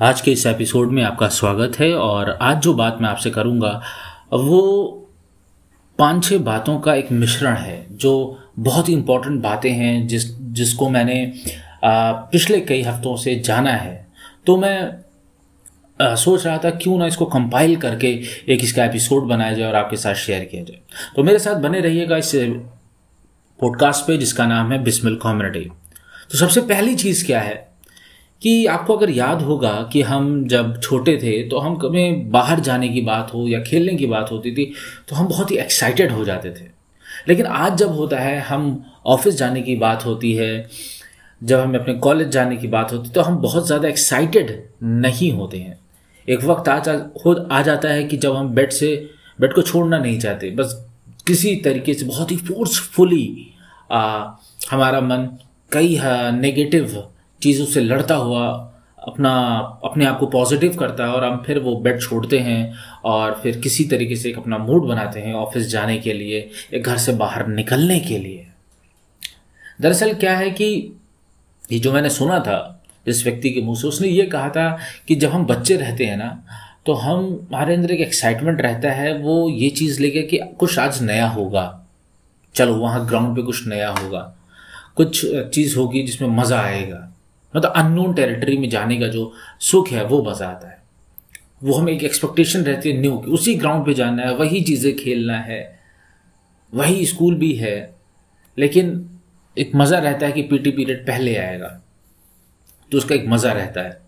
[0.00, 3.82] आज के इस एपिसोड में आपका स्वागत है और आज जो बात मैं आपसे करूँगा
[4.32, 4.86] वो
[5.98, 10.90] पाँच छह बातों का एक मिश्रण है जो बहुत ही इंपॉर्टेंट बातें हैं जिस जिसको
[10.90, 11.32] मैंने
[11.84, 14.08] पिछले कई हफ्तों से जाना है।
[14.46, 14.92] तो मैं
[16.02, 18.08] आ, सोच रहा था क्यों ना इसको कंपाइल करके
[18.48, 20.80] एक इसका एपिसोड बनाया जाए और आपके साथ शेयर किया जाए।
[21.16, 22.32] तो मेरे साथ बने रहिएगा इस
[23.60, 25.70] पॉडकास्ट पे जिसका नाम है बिस्मिल कम्युनिटी
[26.30, 27.54] तो सबसे पहली चीज़ क्या है?
[28.42, 32.88] कि आपको अगर याद होगा कि हम जब छोटे थे तो हम कभी बाहर जाने
[32.88, 34.64] की बात हो या खेलने की बात होती थी
[35.08, 36.64] तो हम बहुत ही एक्साइटेड हो जाते थे।
[37.28, 40.68] लेकिन आज जब होता है, हम ऑफ़िस जाने की बात होती है,
[41.40, 45.30] जब हमें अपने कॉलेज जाने की बात होती है तो हम बहुत ज़्यादा एक्साइटेड नहीं
[45.32, 45.78] होते हैं।
[46.28, 46.92] एक वक्त आ जा
[47.26, 48.94] हो, आ जाता है कि जब हम बेड से
[49.40, 50.84] बेड को छोड़ना नहीं चाहते, बस
[51.26, 53.52] किसी तरीके से बहुत ही फोर्सफुली
[54.70, 55.28] हमारा मन
[55.72, 55.98] कई
[56.32, 57.02] नेगेटिव
[57.42, 58.46] चीज़ों से लड़ता हुआ
[58.98, 59.32] अपना,
[59.84, 63.58] अपने आप को पॉजिटिव करता है और हम फिर वो बेड छोड़ते हैं और फिर
[63.58, 66.38] किसी तरीके से एक अपना मूड बनाते हैं ऑफ़िस जाने के लिए
[66.74, 68.46] या घर से बाहर निकलने के लिए।
[69.80, 70.66] दरअसल क्या है कि
[71.72, 75.14] ये जो मैंने सुना था इस व्यक्ति के मुँह से, उसने ये कहा था कि
[75.14, 76.42] जब हम बच्चे रहते हैं ना
[76.86, 81.02] तो हम, हमारे अंदर एक एक्साइटमेंट रहता है, वो ये चीज़ लेके कि कुछ आज
[81.02, 81.86] नया होगा।
[82.54, 84.32] चलो, वहाँ ग्राउंड पे कुछ नया होगा।
[84.96, 87.02] कुछ चीज़ होगी जिसमें मज़ा आएगा।
[87.54, 90.82] मतलब अननोन टेरिटरी में जाने का जो सुख है, वो मज़ा आता है।
[91.62, 94.94] वो हमें एक एक्सपेक्टेशन रहती है न्यू की। उसी ग्राउंड पे जाना है, वही चीज़ें
[94.96, 95.78] खेलना है,
[96.72, 97.94] वही स्कूल भी है,
[98.58, 99.08] लेकिन
[99.56, 101.68] एक मज़ा रहता है कि पीटी पीरियड पहले आएगा
[102.92, 104.00] तो उसका एक मज़ा रहता है।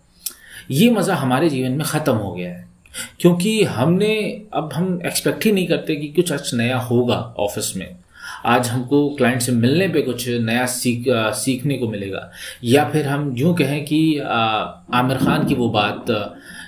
[0.73, 2.67] ये मज़ा हमारे जीवन में ख़त्म हो गया है,
[3.21, 4.15] क्योंकि हमने,
[4.53, 7.97] अब हम एक्सपेक्ट ही नहीं करते कि कुछ अच्छा नया होगा ऑफ़िस में।
[8.47, 12.31] आज हमको क्लाइंट से मिलने पे कुछ नया सीख आ, सीखने को मिलेगा।
[12.65, 16.05] या फिर हम यूँ कहें कि आमिर खान की वो बात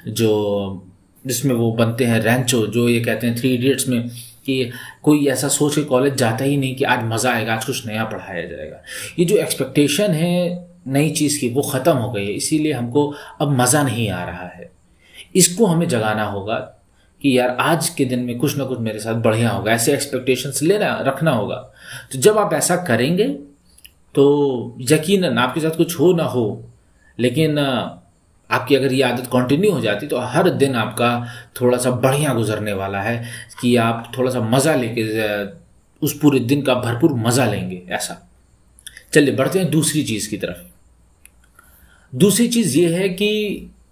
[0.08, 0.86] जो
[1.24, 4.09] जिसमें वो बनते हैं रैंचो जो ये कहते हैं थ्री इडियट्स में
[4.47, 4.70] कि
[5.03, 8.04] कोई ऐसा सोच के कॉलेज जाता ही नहीं कि आज मज़ा आएगा आज कुछ नया
[8.04, 8.82] पढ़ाया जाएगा।
[9.19, 13.06] ये जो एक्सपेक्टेशन है नई चीज़ की वो ख़त्म हो गई है। इसीलिए हमको
[13.41, 14.70] अब मज़ा नहीं आ रहा है।
[15.36, 16.56] इसको हमें जगाना होगा।
[17.22, 20.62] कि यार आज के दिन में कुछ ना कुछ मेरे साथ बढ़िया होगा, ऐसे एक्सपेक्टेशंस
[20.62, 21.56] लेना, रखना होगा।
[22.12, 23.28] तो जब आप ऐसा करेंगे
[24.14, 26.70] तो यकीन आपके साथ कुछ हो ना हो,
[27.19, 31.10] लेकिन आपकी अगर ये आदत कंटिन्यू हो जाती तो हर दिन आपका
[31.60, 33.22] थोड़ा सा बढ़िया गुजरने वाला है
[33.60, 35.04] कि आप थोड़ा सा मज़ा लेके
[36.03, 38.16] उस पूरे दिन का भरपूर मज़ा लेंगे, ऐसा।
[39.12, 40.59] चलिए, बढ़ते हैं दूसरी चीज़ की तरफ़।
[42.12, 43.28] दूसरी चीज़ ये है कि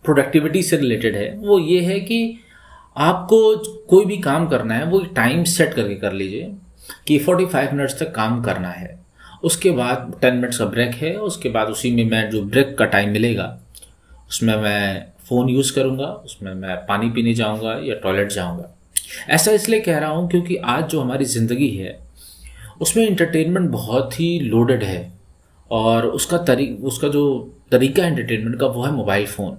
[0.05, 2.39] प्रोडक्टिविटी से रिलेटेड है। वो ये है कि
[2.99, 3.57] आपको
[3.89, 6.55] कोई भी काम करना है, वो टाइम सेट करके कर लीजिए
[7.07, 8.99] कि 45 मिनट्स तक काम करना है।
[9.45, 12.85] उसके बाद 10 मिनट्स का ब्रेक है, उसके बाद उसी में मैं जो ब्रेक का
[12.85, 13.59] टाइम मिलेगा,
[14.31, 18.69] उसमें मैं फ़ोन यूज़ करूँगा, उसमें मैं पानी पीने जाऊँगा या टॉयलेट जाऊँगा।
[19.31, 21.99] ऐसा इसलिए कह रहा हूँ क्योंकि आज जो हमारी ज़िंदगी है,
[22.81, 25.13] उसमें इंटरटेनमेंट बहुत ही लोडेड है
[25.71, 29.57] और उसका तरी, उसका जो तरीका एंटरटेनमेंट का वो है मोबाइल फ़ोन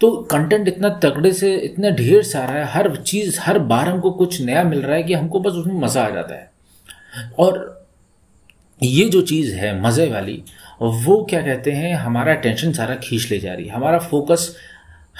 [0.00, 4.40] तो कंटेंट इतना तगड़े से, इतना ढेर सारा है, हर चीज़, हर बार हमको कुछ
[4.40, 6.50] नया मिल रहा है कि हमको बस उसमें मज़ा आ जाता है।
[7.38, 7.86] और
[8.80, 10.42] ये जो चीज़ है, मज़े वाली,
[10.82, 14.54] वो क्या कहते हैं, हमारा टेंशन सारा खींच ले जा रही है। हमारा फोकस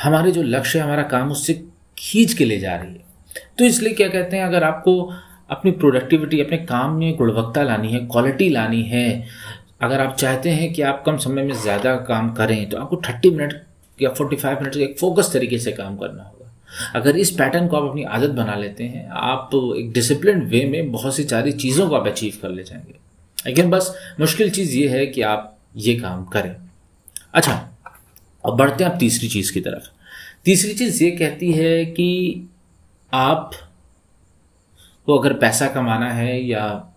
[0.02, 1.54] हमारे जो लक्ष्य है हमारा काम उससे
[1.98, 3.04] खींच के ले जा रही है।
[3.58, 5.00] तो इसलिए क्या कहते हैं, अगर आपको
[5.50, 9.24] अपनी प्रोडक्टिविटी अपने काम में गुणवत्ता लानी है क्वालिटी लानी है,
[9.82, 13.30] अगर आप चाहते हैं कि आप कम समय में ज़्यादा काम करें तो आपको थर्टी
[13.30, 13.52] मिनट
[14.02, 16.52] या 45 मिनट एक फोकस तरीके से काम करना होगा।
[16.94, 20.64] अगर इस पैटर्न को आप अपनी आदत बना लेते हैं, आप तो एक डिसिप्लिन वे
[20.64, 22.94] में बहुत सी सारी चीज़ों को आप अचीव कर ले जाएँगे।
[23.46, 26.56] लेकिन बस मुश्किल चीज़ ये है कि आप ये काम करें।
[27.34, 27.68] अच्छा
[28.46, 29.88] अब बढ़ते हैं आप तीसरी चीज़ की तरफ़।
[30.44, 32.42] तीसरी चीज़ ये कहती है कि
[33.12, 33.50] आप
[35.06, 36.92] को अगर पैसा कमाना है या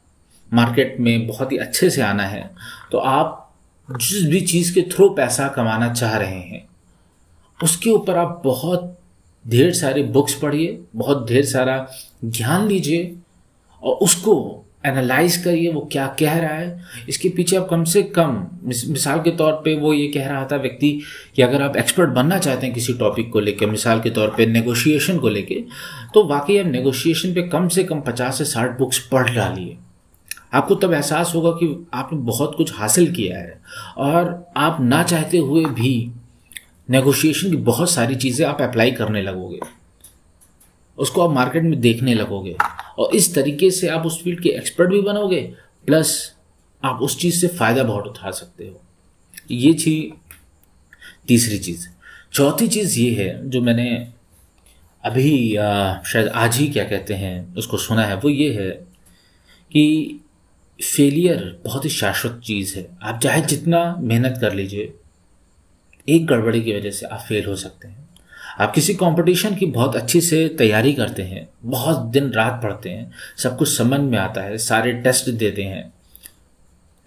[0.53, 2.49] मार्केट में बहुत ही अच्छे से आना है
[2.91, 3.53] तो आप
[3.91, 6.68] जिस भी चीज़ के थ्रू पैसा कमाना चाह रहे हैं
[7.63, 8.95] उसके ऊपर आप बहुत
[9.45, 11.85] ढेर सारे बुक्स पढ़िए, बहुत ढेर सारा
[12.25, 13.15] ज्ञान लीजिए
[13.83, 18.45] और उसको एनालाइज करिए, वो क्या कह रहा है। इसके पीछे आप कम से कम
[18.63, 20.91] मिसाल के तौर पे वो ये कह रहा था व्यक्ति
[21.35, 24.45] कि अगर आप एक्सपर्ट बनना चाहते हैं किसी टॉपिक को लेकर मिसाल के तौर पे
[24.45, 25.63] नेगोशिएशन को लेके
[26.13, 29.77] तो वाकई आप नेगोशिएशन पे कम से कम पचास से साठ बुक्स पढ़ डालिए।
[30.53, 33.59] आपको तब एहसास होगा कि आपने बहुत कुछ हासिल किया है
[33.97, 36.11] और आप ना चाहते हुए भी
[36.89, 39.59] नेगोशिएशन की बहुत सारी चीज़ें आप अप्लाई करने लगोगे।
[40.97, 42.55] उसको आप मार्केट में देखने लगोगे।
[42.99, 45.41] और इस तरीके से आप उस फ़ील्ड के एक्सपर्ट भी बनोगे
[45.85, 46.35] प्लस
[46.83, 48.81] आप उस चीज़ से फ़ायदा बहुत उठा सकते हो।
[49.51, 50.21] ये थी
[51.27, 51.87] तीसरी चीज़।
[52.33, 54.07] चौथी चीज़ ये है जो मैंने
[55.03, 58.69] अभी आ, शायद आज ही क्या कहते हैं उसको सुना है वो ये है
[59.71, 60.15] कि
[60.83, 64.93] फेलियर बहुत ही शाश्वत चीज़ है। आप चाहे जितना मेहनत कर लीजिए
[66.09, 68.07] एक गड़बड़ी की वजह से आप फेल हो सकते हैं।
[68.59, 73.11] आप किसी कंपटीशन की बहुत अच्छी से तैयारी करते हैं, बहुत दिन रात पढ़ते हैं,
[73.37, 75.93] सब कुछ समझ में आता है, सारे टेस्ट देते हैं,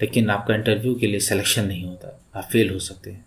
[0.00, 3.25] लेकिन आपका इंटरव्यू के लिए सिलेक्शन नहीं होता, आप फेल हो सकते हैं।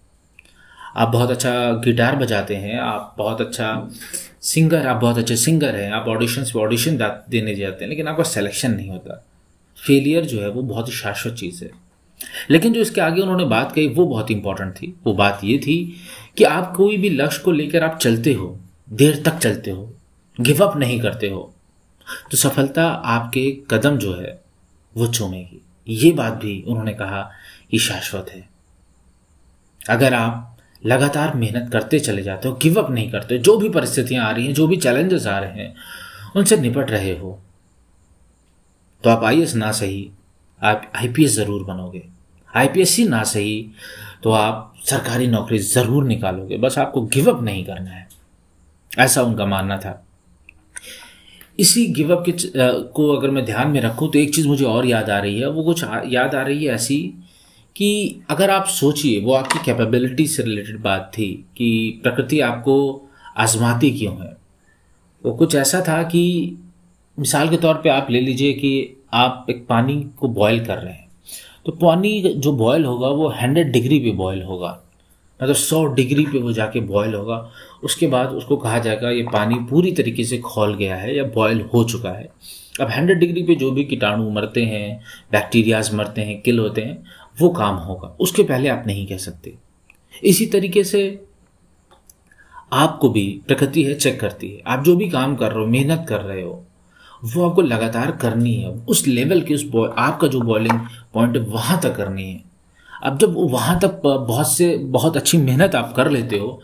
[0.96, 3.90] आप बहुत अच्छा गिटार बजाते हैं, आप बहुत अच्छा
[4.42, 6.98] सिंगर आप बहुत अच्छे सिंगर हैं, आप ऑडिशन पे ऑडिशन
[7.30, 9.26] देने जाते हैं, लेकिन आपका सिलेक्शन नहीं होता।
[9.78, 11.85] फेलियर जो है वो बहुत ही शाश्वत चीज़ है।
[12.52, 15.78] लेकिन जो इसके आगे उन्होंने बात कही, वो बहुत इंपॉर्टेंट थी। वो बात ये थी
[16.38, 19.92] कि आप कोई भी लक्ष्य को लेकर आप चलते हो, देर तक चलते हो
[20.38, 21.52] गिव अप नहीं करते हो
[22.32, 24.40] तो सफलता आपके कदम जो है,
[24.96, 27.22] वो चूमेगी। ये बात भी उन्होंने कहा
[27.72, 28.48] कि शाश्वत है।
[29.82, 34.26] अगर आप लगातार मेहनत करते चले जाते हो गिव अप नहीं करते जो भी परिस्थितियाँ
[34.26, 35.74] आ रही हैं, जो भी चैलेंजेस आ रहे हैं,
[36.36, 37.40] उनसे निपट रहे हो
[39.04, 40.10] तो आप आई ना सही,
[40.62, 42.04] आप आईपीएस ज़रूर बनोगे।
[42.56, 43.70] आई ही ना सही
[44.24, 48.08] तो आप सरकारी नौकरी ज़रूर निकालोगे। बस आपको गिवअप नहीं करना है।
[48.92, 50.02] ऐसा उनका मानना था।
[51.60, 52.34] इसी गिव अप के
[52.94, 55.50] को अगर मैं ध्यान में रखूँ तो एक चीज़ मुझे और याद आ रही है।
[55.50, 56.98] वो कुछ याद आ रही है ऐसी
[57.76, 62.76] कि अगर आप सोचिए, वो आपकी कैपेबिलिटी से रिलेटेड बात थी कि प्रकृति आपको
[63.38, 64.36] आजमाती क्यों है।
[65.24, 66.58] वो कुछ ऐसा था कि
[67.18, 70.94] मिसाल के तौर पे आप ले लीजिए कि आप एक पानी को बॉयल कर रहे
[70.94, 71.05] हैं।
[71.66, 74.84] तो पानी जो बॉयल होगा वो हंड्रेड डिग्री पे बॉयल होगा।
[75.44, 77.52] मतलब सौ डिग्री पे वो जाके बॉयल होगा।
[77.84, 81.62] उसके बाद उसको कहा जाएगा, ये पानी पूरी तरीके से खोल गया है या बॉयल
[81.62, 82.30] हो चुका है।
[82.82, 85.02] अब हंड्रेड डिग्री पे जो भी कीटाणु मरते हैं
[85.32, 87.04] बैक्टीरियाज मरते हैं किल होते हैं,
[87.42, 89.54] वो काम होगा। उसके पहले आप नहीं कह सकते।
[90.24, 91.26] इसी तरीके से
[92.74, 96.06] आपको भी प्रकृति है चेक करती है। आप जो भी काम कर रहे हो, मेहनत
[96.10, 96.66] कर रहे हो
[97.22, 99.66] वो आपको लगातार करनी है। उस लेवल की उस
[100.00, 100.80] आपका जो बॉलिंग
[101.14, 102.44] पॉइंट है, वहाँ तक करनी है।
[102.90, 106.62] अब जब वहाँ तक बहुत से, बहुत अच्छी मेहनत आप कर लेते हो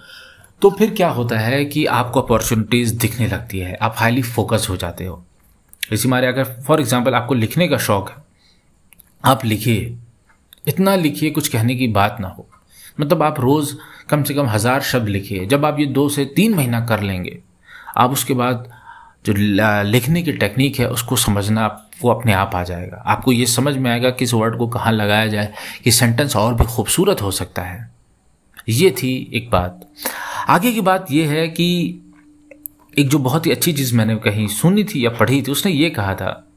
[0.62, 4.76] तो फिर क्या होता है कि आपको अपॉर्चुनिटीज़ दिखने लगती है। आप हाईली फोकस हो
[4.78, 5.24] जाते हो।
[5.92, 8.16] इसी मारे अगर फॉर एग्ज़ाम्पल आपको लिखने का शौक है,
[9.24, 9.98] आप लिखिए।
[10.68, 12.48] इतना लिखिए, कुछ कहने की बात ना हो।
[12.98, 13.74] मतलब आप रोज़
[14.10, 17.38] कम से कम हज़ार शब्द लिखिए। जब आप ये दो से तीन महीना कर लेंगे,
[17.98, 18.70] आप उसके बाद
[19.26, 19.34] जो
[19.84, 23.92] लिखने की टेक्निक है, उसको समझना आपको अपने आप आ जाएगा। आपको ये समझ में
[23.92, 25.54] आएगा कि इस वर्ड को कहाँ लगाया जाए,
[25.84, 27.92] कि सेंटेंस और भी खूबसूरत हो सकता है।
[28.70, 29.88] ये थी एक बात।
[30.48, 32.00] आगे की बात यह है कि
[32.98, 35.90] एक जो बहुत ही अच्छी चीज़ मैंने कहीं सुनी थी या पढ़ी थी, उसने ये
[35.90, 36.48] कहा था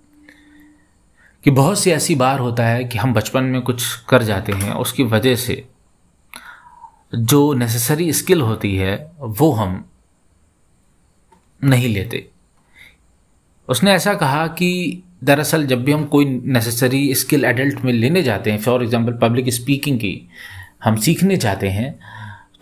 [1.45, 4.73] कि बहुत सी ऐसी बार होता है कि हम बचपन में कुछ कर जाते हैं,
[4.73, 5.69] उसकी वजह से
[7.15, 9.85] जो नेसेसरी स्किल होती है, वो हम
[11.65, 12.31] नहीं लेते।
[13.69, 18.53] उसने ऐसा कहा कि दरअसल जब भी हम कोई नेसेसरी स्किल एडल्ट में लेने जाते
[18.53, 20.29] हैं फॉर एग्जांपल पब्लिक स्पीकिंग की
[20.85, 21.99] हम सीखने जाते हैं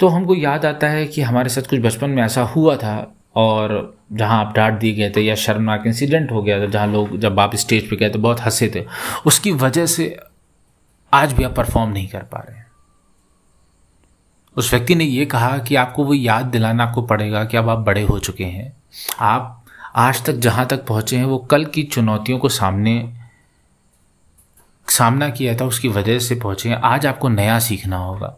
[0.01, 3.99] तो हमको याद आता है कि हमारे साथ कुछ बचपन में ऐसा हुआ था और
[4.13, 7.41] जहाँ आप डांट दिए गए थे या शर्मनाक इंसिडेंट हो गया था, जहाँ लोग जब
[7.41, 8.85] आप स्टेज पे गए तो बहुत हंसे थे,
[9.27, 10.21] उसकी वजह से
[11.13, 12.61] आज भी आप परफॉर्म नहीं कर पा रहे
[14.57, 17.79] उस व्यक्ति ने ये कहा कि आपको वो याद दिलाना आपको पड़ेगा कि अब आप
[17.79, 18.77] बड़े हो चुके हैं,
[19.21, 19.62] आप
[19.95, 23.13] आज तक जहाँ तक पहुँचे हैं, वो कल की चुनौतियों को सामने,
[24.89, 28.37] सामना किया था, उसकी वजह से पहुँचे हैं। आज आपको नया सीखना होगा।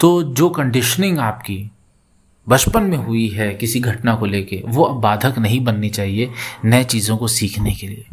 [0.00, 1.70] तो जो कंडीशनिंग आपकी
[2.48, 6.32] बचपन में हुई है किसी घटना को लेके, वो अब बाधक नहीं बननी चाहिए
[6.64, 8.06] नए चीज़ों को सीखने के लिए।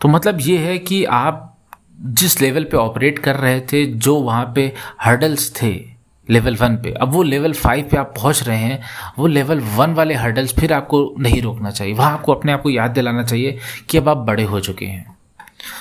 [0.00, 1.58] तो मतलब ये है कि आप
[2.00, 5.89] जिस लेवल पे ऑपरेट कर रहे थे, जो वहाँ पे हर्डल्स थे
[6.30, 8.82] लेवल वन पे। अब वो लेवल फाइव पे आप पहुँच रहे हैं,
[9.18, 12.70] वो लेवल वन वाले हर्डल्स फिर आपको नहीं रोकना चाहिए। वहाँ आपको अपने आप को
[12.70, 13.58] याद दिलाना चाहिए
[13.88, 15.16] कि अब आप बड़े हो चुके हैं।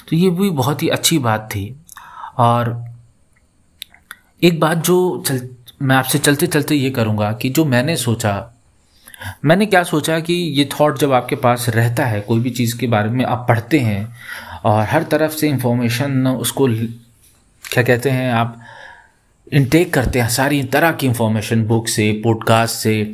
[0.10, 1.76] तो ये भी बहुत ही अच्छी बात थी।
[2.38, 2.86] और
[4.44, 5.50] एक बात जो चल,
[5.82, 8.54] मैं आपसे चलते चलते ये करूँगा कि जो मैंने सोचा,
[9.46, 12.88] मैंने क्या सोचा कि ये थॉट जब आपके पास रहता है, कोई भी चीज़ के
[12.88, 14.16] बारे में आप पढ़ते हैं
[14.66, 16.68] और हर तरफ़ से इंफॉर्मेशन उसको
[17.64, 18.60] क्या कहते हैं आप
[19.54, 23.14] इनटेक करते हैं सारी तरह की इंफॉर्मेशन बुक से पॉडकास्ट से,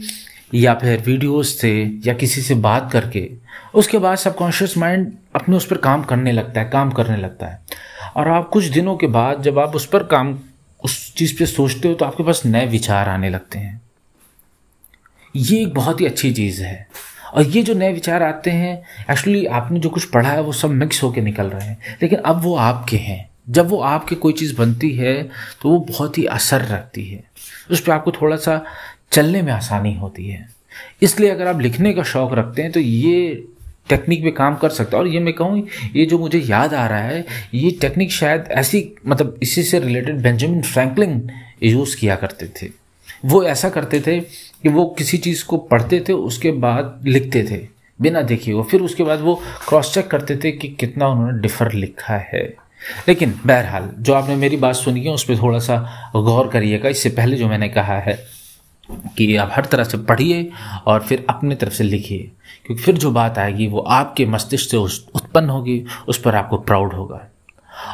[0.54, 3.32] या फिर वीडियोस से, या किसी से बात करके।
[3.74, 7.62] उसके बाद सबकॉन्शियस माइंड अपने उस पर काम करने लगता है, काम करने लगता है।
[8.16, 10.40] और आप कुछ दिनों के बाद जब आप उस पर काम,
[10.84, 13.82] उस चीज़ पे सोचते हो तो आपके पास नए विचार आने लगते हैं।
[15.36, 16.88] ये एक बहुत ही अच्छी चीज़ है।
[17.34, 20.70] और ये जो नए विचार आते हैं एक्चुअली आपने जो कुछ पढ़ा है वो सब
[20.70, 24.56] मिक्स होकर निकल रहे हैं। लेकिन अब वो आपके हैं। जब वो आपके कोई चीज़
[24.58, 25.22] बनती है
[25.62, 27.24] तो वो बहुत ही असर रखती है।
[27.72, 28.64] उस पर आपको थोड़ा सा
[29.12, 30.48] चलने में आसानी होती है।
[31.02, 33.44] इसलिए अगर आप लिखने का शौक़ रखते हैं तो ये
[33.90, 36.86] टेक्निक पे काम कर सकता है। और ये मैं कहूँ, ये जो मुझे याद आ
[36.88, 41.30] रहा है, ये टेक्निक शायद ऐसी मतलब इसी से रिलेटेड बेंजामिन फ्रैंकलिन
[41.64, 42.70] यूज़ किया करते थे।
[43.26, 47.58] वो ऐसा करते थे कि वो किसी चीज़ को पढ़ते थे, उसके बाद लिखते थे,
[48.00, 49.36] बिना देखे वो फिर उसके बाद वो
[49.70, 52.44] क्रॉस चेक करते थे कि कितना उन्होंने डिफ़र लिखा है।
[53.08, 57.10] लेकिन बहरहाल, जो आपने मेरी बात सुनी है, उस पर थोड़ा सा गौर करिएगा। इससे
[57.10, 58.18] पहले जो मैंने कहा है
[59.18, 60.50] कि आप हर तरह से पढ़िए
[60.86, 62.32] और फिर अपने तरफ़ से लिखिए,
[62.66, 66.94] क्योंकि फिर जो बात आएगी, वो आपके मस्तिष्क से उत्पन्न होगी, उस पर आपको प्राउड
[66.94, 67.22] होगा।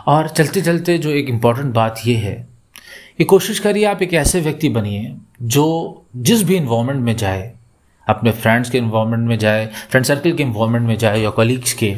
[0.08, 2.36] और चलते चलते जो एक इंपॉर्टेंट बात ये है
[3.18, 7.52] कि कोशिश करिए आप एक ऐसे व्यक्ति बनिए, जो जिस भी इन्वामेंट में जाए,
[8.08, 11.96] अपने फ्रेंड्स के इन्वामेंट में जाए फ्रेंड सर्कल के इन्वामेंट में जाए, या कॉलीग्स के,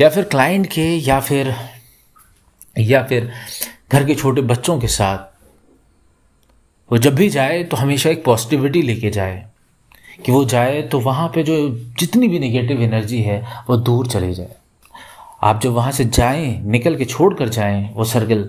[0.00, 1.54] या फिर क्लाइंट के, या फिर
[2.76, 3.30] या फिर
[3.92, 5.18] घर के छोटे बच्चों के साथ,
[6.90, 9.44] वो जब भी जाए तो हमेशा एक पॉजिटिविटी लेके जाए।
[10.24, 11.56] कि वो जाए तो वहाँ पे जो
[11.98, 14.54] जितनी भी नेगेटिव एनर्जी है, वो दूर चले जाए।
[15.42, 18.48] आप जब वहाँ से जाएँ, निकल के छोड़ कर जाएँ, वो सर्कल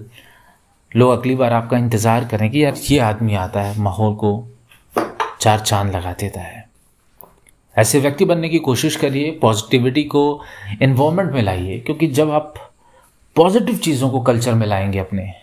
[0.92, 4.48] लोग अगली बार आपका इंतज़ार करें कि यार ये आदमी आता है, माहौल को
[5.42, 6.66] चार चाँद लगा देता है।
[7.76, 10.42] ऐसे व्यक्ति बनने की कोशिश करिए पॉजिटिविटी को
[10.82, 12.54] इन्वायरमेंट में लाइए, क्योंकि जब आप
[13.38, 15.34] पॉजिटिव चीज़ों को कल्चर में लाएँगे अपने।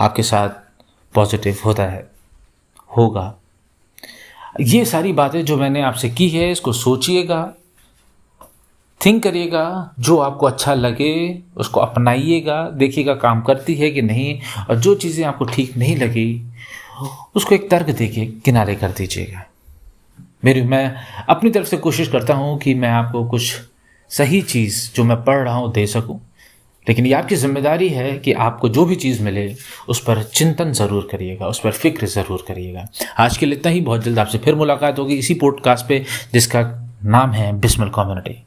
[0.00, 0.48] आपके साथ
[1.14, 2.10] पॉजिटिव होता है,
[2.96, 3.34] होगा।
[4.60, 7.54] ये सारी बातें जो मैंने आपसे की है, इसको सोचिएगा
[9.06, 14.40] थिंक करिएगा, जो आपको अच्छा लगे, उसको अपनाइएगा, देखिएगा काम करती है कि नहीं,
[14.70, 16.42] और जो चीज़ें आपको ठीक नहीं लगी,
[17.34, 19.46] उसको एक तर्क देके किनारे कर दीजिएगा।
[20.44, 20.96] मेरी, मैं
[21.28, 23.56] अपनी तरफ़ से कोशिश करता हूँ कि मैं आपको कुछ
[24.08, 26.25] सही चीज़ जो मैं पढ़ रहा हूँ दे सकूँ।
[26.88, 29.54] लेकिन ये आपकी ज़िम्मेदारी है कि आपको जो भी चीज़ मिले,
[29.88, 32.86] उस पर चिंतन ज़रूर करिएगा, उस पर फ़िक्र ज़रूर करिएगा।
[33.18, 36.62] आज के लिए इतना ही। बहुत जल्द आपसे फिर मुलाकात होगी इसी पॉडकास्ट पे, जिसका
[37.04, 38.42] नाम है बिस्मिल कम्युनिटी